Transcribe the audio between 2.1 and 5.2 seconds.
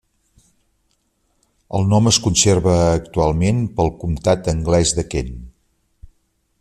es conserva actualment pel comtat anglès de